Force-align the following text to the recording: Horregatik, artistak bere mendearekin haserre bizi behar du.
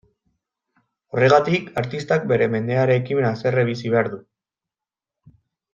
Horregatik, 1.17 1.67
artistak 1.83 2.25
bere 2.33 2.49
mendearekin 2.55 3.23
haserre 3.31 3.67
bizi 3.71 3.95
behar 3.97 4.11
du. 4.17 4.21